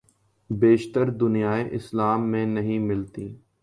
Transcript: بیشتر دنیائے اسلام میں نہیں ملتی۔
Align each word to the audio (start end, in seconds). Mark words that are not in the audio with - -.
بیشتر 0.49 1.09
دنیائے 1.09 1.67
اسلام 1.71 2.29
میں 2.31 2.45
نہیں 2.45 2.79
ملتی۔ 2.79 3.33